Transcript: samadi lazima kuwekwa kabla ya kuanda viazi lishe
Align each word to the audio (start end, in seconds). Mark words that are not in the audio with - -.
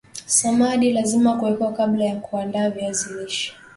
samadi 0.25 0.93
lazima 0.93 1.37
kuwekwa 1.37 1.73
kabla 1.73 2.05
ya 2.05 2.15
kuanda 2.15 2.69
viazi 2.69 3.13
lishe 3.13 3.53